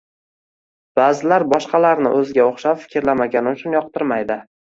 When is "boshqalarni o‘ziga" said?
1.51-2.41